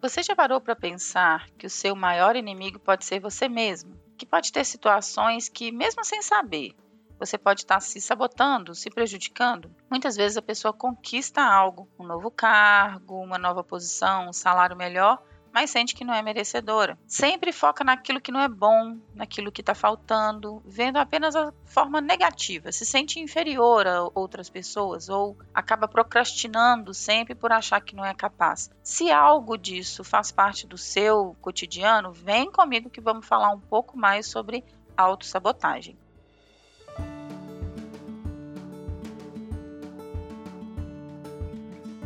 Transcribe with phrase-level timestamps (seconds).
[0.00, 3.98] Você já parou para pensar que o seu maior inimigo pode ser você mesmo?
[4.16, 6.72] Que pode ter situações que, mesmo sem saber,
[7.18, 9.74] você pode estar se sabotando, se prejudicando.
[9.90, 15.20] Muitas vezes a pessoa conquista algo, um novo cargo, uma nova posição, um salário melhor,
[15.52, 16.98] mas sente que não é merecedora.
[17.06, 22.00] Sempre foca naquilo que não é bom, naquilo que está faltando, vendo apenas a forma
[22.00, 28.04] negativa, se sente inferior a outras pessoas ou acaba procrastinando sempre por achar que não
[28.04, 28.70] é capaz.
[28.82, 33.96] Se algo disso faz parte do seu cotidiano, vem comigo que vamos falar um pouco
[33.96, 34.64] mais sobre
[34.96, 35.96] autossabotagem.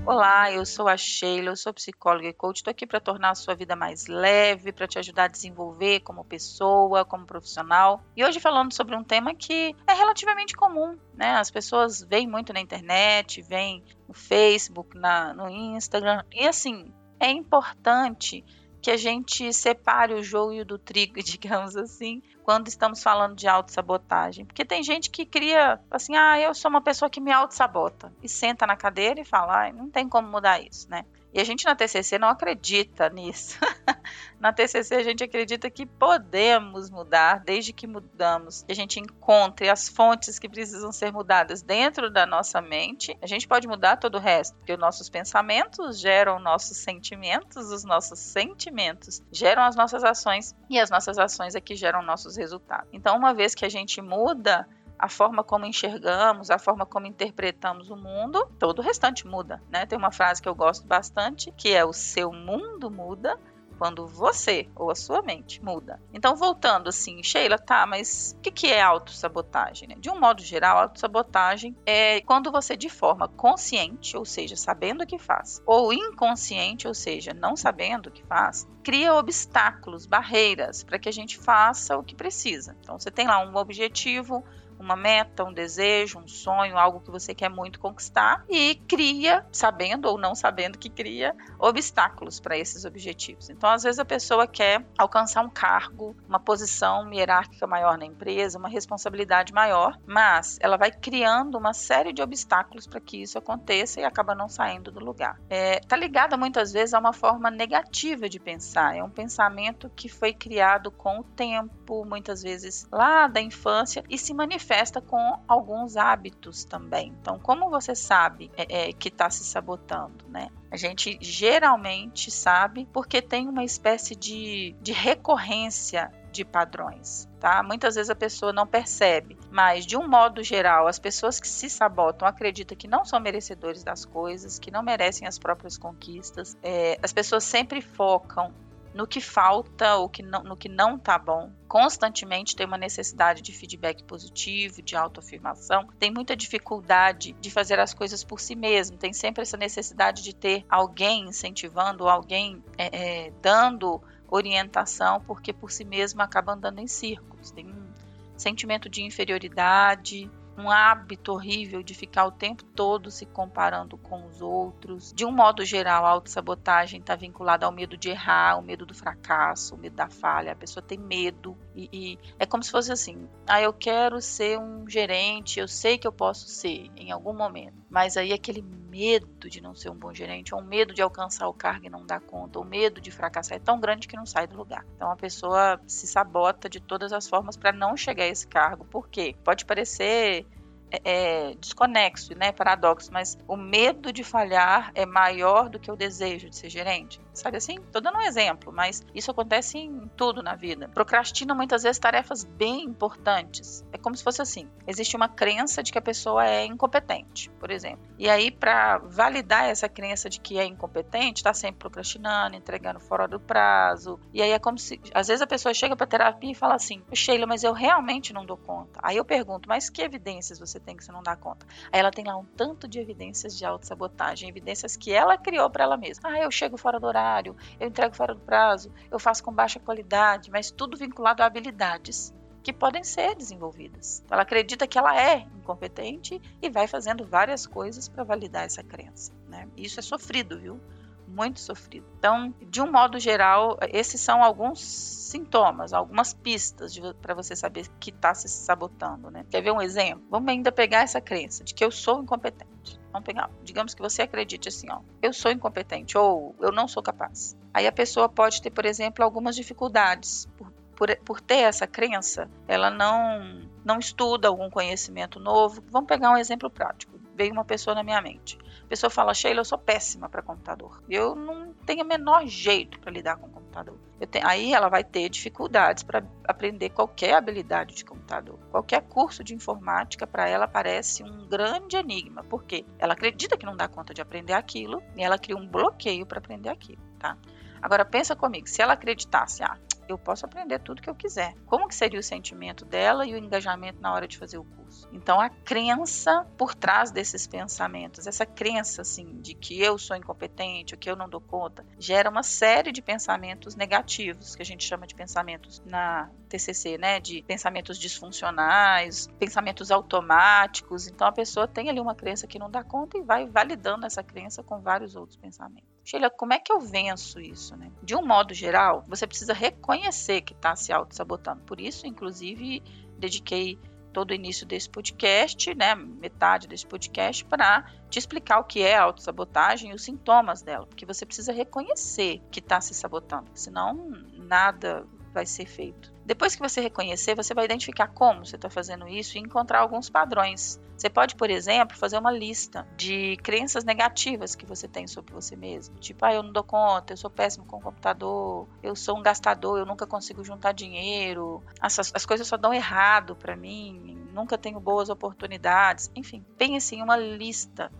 [0.05, 2.57] Olá, eu sou a Sheila, eu sou psicóloga e coach.
[2.57, 6.25] Estou aqui para tornar a sua vida mais leve, para te ajudar a desenvolver como
[6.25, 8.03] pessoa, como profissional.
[8.17, 11.35] E hoje falando sobre um tema que é relativamente comum, né?
[11.37, 16.25] As pessoas veem muito na internet, veem no Facebook, na, no Instagram.
[16.33, 18.45] E assim, é importante
[18.83, 24.45] que a gente separe o joio do trigo, digamos assim, quando estamos falando de autossabotagem.
[24.45, 28.13] Porque tem gente que cria assim, ah, eu sou uma pessoa que me autossabota.
[28.21, 31.05] E senta na cadeira e fala, ah, não tem como mudar isso, né?
[31.33, 33.59] E a gente na TCC não acredita nisso.
[34.39, 39.71] na TCC a gente acredita que podemos mudar desde que mudamos, que a gente encontre
[39.71, 43.17] as fontes que precisam ser mudadas dentro da nossa mente.
[43.23, 47.85] A gente pode mudar todo o resto, porque os nossos pensamentos geram nossos sentimentos, os
[47.85, 52.89] nossos sentimentos geram as nossas ações e as nossas ações é que geram nossos resultados.
[52.93, 54.69] Então, uma vez que a gente muda
[55.03, 59.85] a forma como enxergamos, a forma como interpretamos o mundo, todo o restante muda, né?
[59.85, 63.37] Tem uma frase que eu gosto bastante, que é o seu mundo muda
[63.83, 66.01] quando você ou a sua mente muda.
[66.15, 69.89] Então, voltando assim, Sheila, tá, mas o que, que é autossabotagem?
[69.89, 69.97] Né?
[69.99, 75.07] De um modo geral, autossabotagem é quando você, de forma consciente, ou seja, sabendo o
[75.07, 80.97] que faz, ou inconsciente, ou seja, não sabendo o que faz, cria obstáculos, barreiras para
[80.97, 82.77] que a gente faça o que precisa.
[82.81, 84.45] Então, você tem lá um objetivo,
[84.83, 90.09] uma meta, um desejo, um sonho, algo que você quer muito conquistar e cria, sabendo
[90.09, 93.49] ou não sabendo que cria, obstáculos para esses objetivos.
[93.49, 98.59] Então, às vezes a pessoa quer alcançar um cargo, uma posição hierárquica maior na empresa,
[98.59, 104.01] uma responsabilidade maior, mas ela vai criando uma série de obstáculos para que isso aconteça
[104.01, 105.39] e acaba não saindo do lugar.
[105.49, 108.97] É, tá ligada muitas vezes a uma forma negativa de pensar.
[108.97, 114.19] É um pensamento que foi criado com o tempo, muitas vezes lá da infância e
[114.19, 117.15] se manifesta manifesta com alguns hábitos também.
[117.21, 120.49] Então, como você sabe é, é, que está se sabotando, né?
[120.71, 127.63] A gente geralmente sabe porque tem uma espécie de, de recorrência de padrões, tá?
[127.63, 131.69] Muitas vezes a pessoa não percebe, mas de um modo geral, as pessoas que se
[131.69, 136.57] sabotam acreditam que não são merecedores das coisas, que não merecem as próprias conquistas.
[136.63, 138.51] É, as pessoas sempre focam
[138.95, 141.51] no que falta ou que não, no que não tá bom.
[141.67, 145.87] Constantemente tem uma necessidade de feedback positivo, de autoafirmação.
[145.99, 148.97] Tem muita dificuldade de fazer as coisas por si mesmo.
[148.97, 155.71] Tem sempre essa necessidade de ter alguém incentivando, alguém é, é, dando orientação, porque por
[155.71, 157.51] si mesmo acaba andando em círculos.
[157.51, 157.93] Tem um
[158.37, 164.41] sentimento de inferioridade, um hábito horrível de ficar o tempo todo se comparando com os
[164.41, 165.13] outros.
[165.13, 168.95] De um modo geral, a autossabotagem está vinculada ao medo de errar, ao medo do
[168.95, 170.53] fracasso, ao medo da falha.
[170.53, 174.59] A pessoa tem medo e, e, é como se fosse assim: ah, eu quero ser
[174.59, 179.51] um gerente, eu sei que eu posso ser em algum momento, mas aí aquele medo
[179.51, 182.07] de não ser um bom gerente, ou um medo de alcançar o cargo e não
[182.07, 184.83] dar conta, ou medo de fracassar é tão grande que não sai do lugar.
[184.97, 188.87] Então a pessoa se sabota de todas as formas para não chegar a esse cargo.
[188.87, 189.37] Por quê?
[189.45, 190.47] Pode parecer
[190.93, 195.97] é, é, desconexo, né, paradoxo, mas o medo de falhar é maior do que o
[195.97, 197.19] desejo de ser gerente.
[197.33, 197.79] Sabe assim?
[197.91, 200.89] Tô dando um exemplo, mas isso acontece em tudo na vida.
[200.89, 203.83] Procrastina muitas vezes tarefas bem importantes.
[203.91, 207.71] É como se fosse assim: existe uma crença de que a pessoa é incompetente, por
[207.71, 208.03] exemplo.
[208.19, 213.27] E aí, para validar essa crença de que é incompetente, está sempre procrastinando, entregando fora
[213.27, 214.21] do prazo.
[214.33, 215.01] E aí é como se.
[215.15, 218.45] Às vezes a pessoa chega para terapia e fala assim: Sheila, mas eu realmente não
[218.45, 219.01] dou conta.
[219.03, 221.67] Aí eu pergunto: mas que evidências você tem que você não dá conta?
[221.91, 225.85] Aí ela tem lá um tanto de evidências de autossabotagem, evidências que ela criou para
[225.85, 226.31] ela mesma.
[226.31, 229.81] Ah, eu chego fora do horário, eu entrego fora do prazo, eu faço com baixa
[229.81, 232.33] qualidade, mas tudo vinculado a habilidades
[232.63, 234.25] que podem ser desenvolvidas.
[234.31, 239.33] Ela acredita que ela é incompetente e vai fazendo várias coisas para validar essa crença.
[239.49, 239.69] Né?
[239.77, 240.81] Isso é sofrido, viu?
[241.27, 242.07] Muito sofrido.
[242.19, 248.11] Então, de um modo geral, esses são alguns sintomas, algumas pistas para você saber que
[248.11, 249.31] está se sabotando.
[249.31, 249.45] Né?
[249.51, 250.25] Quer ver um exemplo?
[250.31, 253.01] Vamos ainda pegar essa crença de que eu sou incompetente.
[253.13, 257.03] Vamos pegar, digamos que você acredite assim, ó, eu sou incompetente ou eu não sou
[257.03, 257.57] capaz.
[257.73, 262.51] Aí a pessoa pode ter, por exemplo, algumas dificuldades por, por, por ter essa crença,
[262.67, 265.83] ela não não estuda algum conhecimento novo.
[265.91, 267.19] Vamos pegar um exemplo prático.
[267.35, 268.57] Veio uma pessoa na minha mente.
[268.93, 271.03] Pessoa fala, Sheila, eu sou péssima para computador.
[271.09, 273.99] Eu não tenho o menor jeito para lidar com computador.
[274.31, 274.47] Tenho...
[274.47, 278.59] aí ela vai ter dificuldades para aprender qualquer habilidade de computador.
[278.71, 283.75] Qualquer curso de informática para ela parece um grande enigma, porque ela acredita que não
[283.75, 287.39] dá conta de aprender aquilo e ela cria um bloqueio para aprender aquilo, tá?
[287.81, 291.55] Agora pensa comigo, se ela acreditasse, ah, eu posso aprender tudo que eu quiser.
[291.65, 294.82] Como que seria o sentimento dela e o engajamento na hora de fazer o curso?
[295.13, 300.95] Então a crença por trás desses pensamentos, essa crença assim de que eu sou incompetente,
[300.95, 304.85] ou que eu não dou conta, gera uma série de pensamentos negativos, que a gente
[304.85, 311.07] chama de pensamentos na TCC, né, de pensamentos disfuncionais, pensamentos automáticos.
[311.07, 314.23] Então a pessoa tem ali uma crença que não dá conta e vai validando essa
[314.23, 315.93] crença com vários outros pensamentos.
[316.05, 317.91] Sheila, como é que eu venço isso, né?
[318.03, 321.63] De um modo geral, você precisa reconhecer que está se auto-sabotando.
[321.63, 322.83] Por isso, inclusive,
[323.19, 323.79] dediquei
[324.13, 328.97] todo o início desse podcast, né, metade desse podcast, para te explicar o que é
[328.97, 333.95] autossabotagem e os sintomas dela, porque você precisa reconhecer que está se sabotando, senão
[334.35, 336.13] nada vai ser feito.
[336.25, 340.09] Depois que você reconhecer, você vai identificar como você está fazendo isso e encontrar alguns
[340.09, 340.81] padrões.
[340.97, 345.57] Você pode, por exemplo, fazer uma lista de crenças negativas que você tem sobre você
[345.57, 345.97] mesmo.
[345.97, 349.23] Tipo, ah, eu não dou conta, eu sou péssimo com o computador, eu sou um
[349.23, 354.57] gastador, eu nunca consigo juntar dinheiro, as, as coisas só dão errado para mim, nunca
[354.57, 356.09] tenho boas oportunidades.
[356.15, 357.91] Enfim, pense em uma lista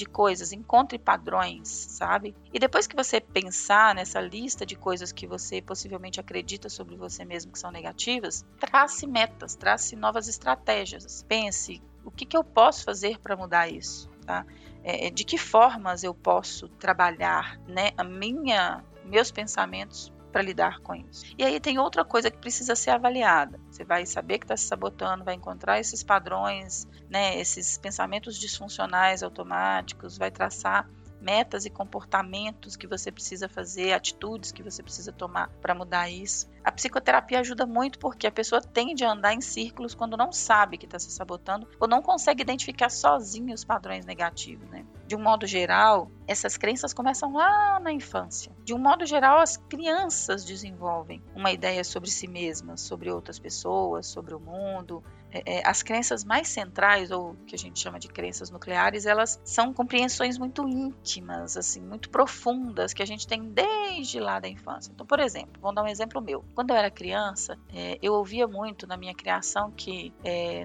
[0.00, 2.34] de coisas, encontre padrões, sabe?
[2.52, 7.22] E depois que você pensar nessa lista de coisas que você possivelmente acredita sobre você
[7.24, 11.22] mesmo que são negativas, trace metas, trace novas estratégias.
[11.28, 14.46] Pense o que, que eu posso fazer para mudar isso, tá?
[14.82, 20.80] É, é, de que formas eu posso trabalhar, né, a minha, meus pensamentos para lidar
[20.80, 21.24] com isso.
[21.36, 23.60] E aí tem outra coisa que precisa ser avaliada.
[23.70, 29.22] Você vai saber que está se sabotando, vai encontrar esses padrões, né, esses pensamentos disfuncionais
[29.22, 30.88] automáticos, vai traçar
[31.20, 36.48] metas e comportamentos que você precisa fazer, atitudes que você precisa tomar para mudar isso.
[36.64, 40.78] A psicoterapia ajuda muito porque a pessoa tende a andar em círculos quando não sabe
[40.78, 44.84] que está se sabotando ou não consegue identificar sozinho os padrões negativos, né?
[45.10, 48.52] De um modo geral, essas crenças começam lá na infância.
[48.64, 54.06] De um modo geral, as crianças desenvolvem uma ideia sobre si mesmas, sobre outras pessoas,
[54.06, 55.02] sobre o mundo.
[55.32, 59.40] É, é, as crenças mais centrais, ou que a gente chama de crenças nucleares, elas
[59.44, 64.92] são compreensões muito íntimas, assim, muito profundas, que a gente tem desde lá da infância.
[64.92, 66.44] Então, por exemplo, vamos dar um exemplo meu.
[66.54, 70.12] Quando eu era criança, é, eu ouvia muito na minha criação que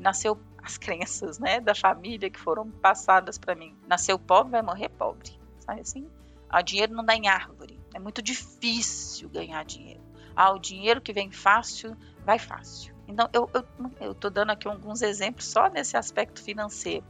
[0.03, 3.75] nasceu as crenças, né, da família que foram passadas para mim.
[3.87, 5.31] Nasceu pobre, vai morrer pobre.
[5.59, 6.09] Sabe assim?
[6.49, 7.79] Ah, dinheiro não dá em árvore.
[7.93, 10.01] É muito difícil ganhar dinheiro.
[10.35, 11.95] Ah, o dinheiro que vem fácil,
[12.25, 12.93] vai fácil.
[13.07, 17.05] Então, eu estou dando aqui alguns exemplos só nesse aspecto financeiro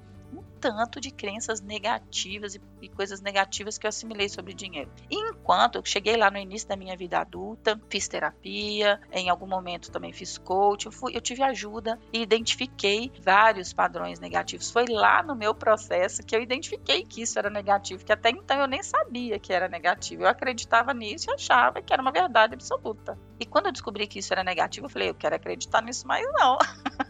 [0.66, 4.90] tanto de crenças negativas e, e, coisas negativas que eu assimilei sobre dinheiro.
[5.12, 9.92] Enquanto eu cheguei lá no início da minha vida adulta, fiz terapia, em algum momento
[9.92, 14.72] também fiz coach, eu, fui, eu tive ajuda e identifiquei vários padrões negativos.
[14.72, 18.60] Foi lá no meu processo que eu identifiquei que isso era negativo, que até então
[18.60, 20.24] eu nem sabia que era negativo.
[20.24, 23.20] Eu acreditava nisso e achava que era uma verdade absoluta.
[23.40, 26.26] E quando eu descobri que isso era negativo, eu falei, eu quero acreditar nisso mais
[26.34, 26.58] não.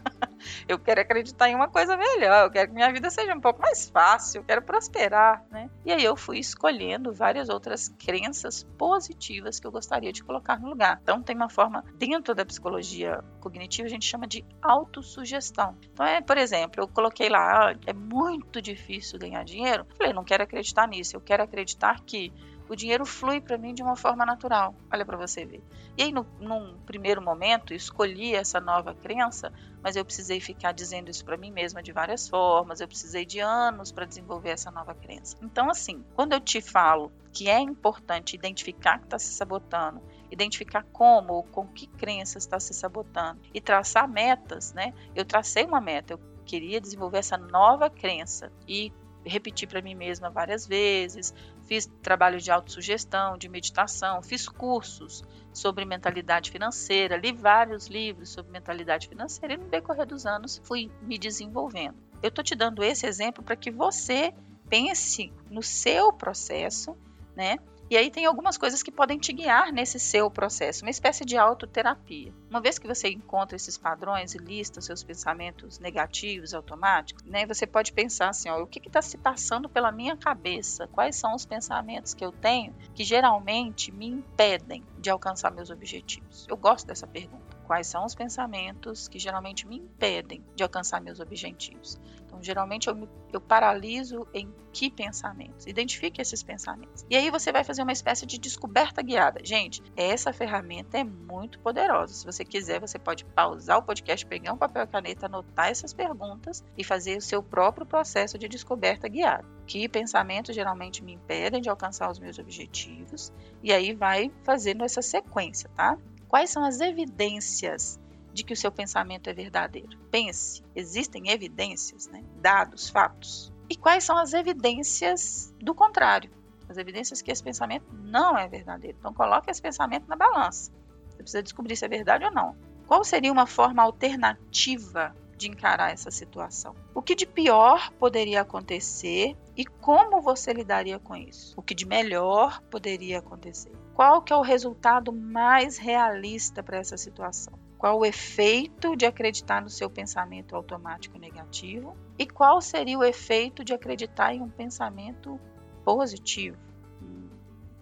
[0.68, 3.60] eu quero acreditar em uma coisa melhor, eu quero que minha vida seja um pouco
[3.60, 5.70] mais fácil, eu quero prosperar, né?
[5.84, 10.68] E aí eu fui escolhendo várias outras crenças positivas que eu gostaria de colocar no
[10.68, 10.98] lugar.
[11.02, 15.76] Então tem uma forma dentro da psicologia cognitiva a gente chama de autossugestão.
[15.92, 19.86] Então é, por exemplo, eu coloquei lá, ah, é muito difícil ganhar dinheiro.
[19.88, 22.32] Eu falei, não quero acreditar nisso, eu quero acreditar que
[22.68, 24.74] o dinheiro flui para mim de uma forma natural.
[24.92, 25.62] Olha para você ver.
[25.96, 31.10] E aí, no, num primeiro momento, escolhi essa nova crença, mas eu precisei ficar dizendo
[31.10, 32.80] isso para mim mesma de várias formas.
[32.80, 35.36] Eu precisei de anos para desenvolver essa nova crença.
[35.42, 40.84] Então, assim, quando eu te falo que é importante identificar que está se sabotando, identificar
[40.92, 44.94] como ou com que crença está se sabotando e traçar metas, né?
[45.14, 48.92] Eu tracei uma meta, eu queria desenvolver essa nova crença e
[49.26, 55.84] repeti para mim mesma várias vezes, fiz trabalho de autossugestão, de meditação, fiz cursos sobre
[55.84, 61.18] mentalidade financeira, li vários livros sobre mentalidade financeira e no decorrer dos anos fui me
[61.18, 61.96] desenvolvendo.
[62.22, 64.32] Eu estou te dando esse exemplo para que você
[64.68, 66.96] pense no seu processo,
[67.34, 67.58] né?
[67.88, 71.36] E aí tem algumas coisas que podem te guiar nesse seu processo, uma espécie de
[71.36, 72.34] autoterapia.
[72.50, 77.64] Uma vez que você encontra esses padrões e lista seus pensamentos negativos automáticos, né, você
[77.64, 80.88] pode pensar assim, ó, o que está se passando pela minha cabeça?
[80.88, 86.44] Quais são os pensamentos que eu tenho que geralmente me impedem de alcançar meus objetivos?
[86.48, 87.45] Eu gosto dessa pergunta.
[87.66, 92.00] Quais são os pensamentos que geralmente me impedem de alcançar meus objetivos?
[92.24, 95.66] Então, geralmente eu, me, eu paraliso em que pensamentos?
[95.66, 97.04] Identifique esses pensamentos.
[97.10, 99.40] E aí você vai fazer uma espécie de descoberta guiada.
[99.42, 102.14] Gente, essa ferramenta é muito poderosa.
[102.14, 105.92] Se você quiser, você pode pausar o podcast, pegar um papel e caneta, anotar essas
[105.92, 109.44] perguntas e fazer o seu próprio processo de descoberta guiada.
[109.66, 113.32] Que pensamentos geralmente me impedem de alcançar os meus objetivos?
[113.60, 115.98] E aí vai fazendo essa sequência, tá?
[116.28, 118.00] Quais são as evidências
[118.32, 119.98] de que o seu pensamento é verdadeiro?
[120.10, 122.22] Pense, existem evidências, né?
[122.36, 123.52] dados, fatos.
[123.68, 126.30] E quais são as evidências do contrário?
[126.68, 128.96] As evidências que esse pensamento não é verdadeiro.
[128.98, 130.72] Então coloque esse pensamento na balança.
[131.08, 132.56] Você precisa descobrir se é verdade ou não.
[132.86, 136.74] Qual seria uma forma alternativa de encarar essa situação?
[136.94, 141.54] O que de pior poderia acontecer e como você lidaria com isso?
[141.56, 143.72] O que de melhor poderia acontecer?
[143.94, 147.58] Qual que é o resultado mais realista para essa situação?
[147.78, 151.96] Qual o efeito de acreditar no seu pensamento automático negativo?
[152.18, 155.38] E qual seria o efeito de acreditar em um pensamento
[155.84, 156.56] positivo?
[157.02, 157.28] Um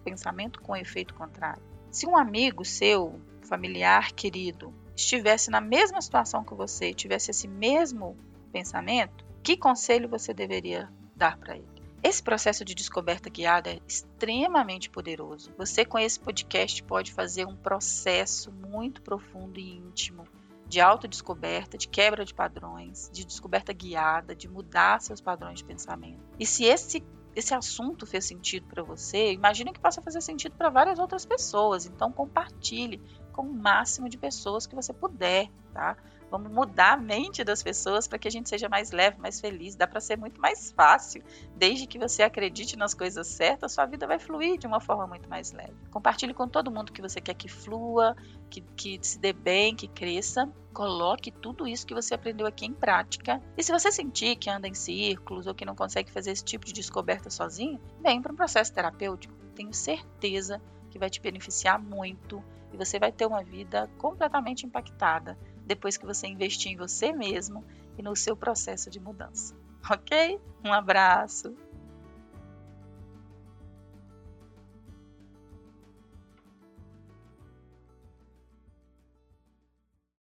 [0.03, 1.63] pensamento com efeito contrário.
[1.89, 8.17] Se um amigo seu, familiar, querido, estivesse na mesma situação que você, tivesse esse mesmo
[8.51, 11.75] pensamento, que conselho você deveria dar para ele?
[12.01, 15.51] Esse processo de descoberta guiada é extremamente poderoso.
[15.57, 20.23] Você, com esse podcast, pode fazer um processo muito profundo e íntimo
[20.67, 26.21] de autodescoberta, de quebra de padrões, de descoberta guiada, de mudar seus padrões de pensamento.
[26.39, 27.03] E se esse
[27.35, 31.85] esse assunto fez sentido para você, imagine que possa fazer sentido para várias outras pessoas.
[31.85, 33.01] Então compartilhe
[33.35, 35.97] com o máximo de pessoas que você puder, tá?
[36.31, 39.75] Vamos mudar a mente das pessoas para que a gente seja mais leve, mais feliz.
[39.75, 41.21] Dá para ser muito mais fácil.
[41.55, 45.29] Desde que você acredite nas coisas certas, sua vida vai fluir de uma forma muito
[45.29, 45.75] mais leve.
[45.91, 48.15] Compartilhe com todo mundo que você quer que flua,
[48.49, 50.49] que, que se dê bem, que cresça.
[50.73, 53.41] Coloque tudo isso que você aprendeu aqui em prática.
[53.57, 56.65] E se você sentir que anda em círculos ou que não consegue fazer esse tipo
[56.65, 59.33] de descoberta sozinho, vem para um processo terapêutico.
[59.55, 60.61] Tenho certeza
[60.95, 66.05] que vai te beneficiar muito e você vai ter uma vida completamente impactada depois que
[66.05, 67.65] você investir em você mesmo
[67.97, 69.53] e no seu processo de mudança.
[69.91, 70.39] Ok?
[70.63, 71.53] Um abraço!